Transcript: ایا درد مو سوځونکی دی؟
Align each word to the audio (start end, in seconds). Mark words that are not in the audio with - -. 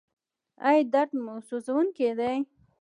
ایا 0.67 0.83
درد 0.93 1.11
مو 1.23 1.35
سوځونکی 1.47 2.09
دی؟ 2.19 2.35